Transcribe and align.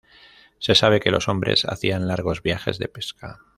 Se 0.57 0.73
sabe 0.73 0.99
que 0.99 1.11
los 1.11 1.29
hombres 1.29 1.63
hacían 1.63 2.07
largos 2.07 2.41
viajes 2.41 2.79
de 2.79 2.87
pesca. 2.87 3.39